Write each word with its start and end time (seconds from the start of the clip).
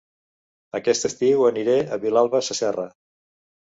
Aquest 0.79 1.05
estiu 1.11 1.45
aniré 1.49 1.75
a 1.83 1.99
Vilalba 2.07 2.45
Sasserra 2.49 2.87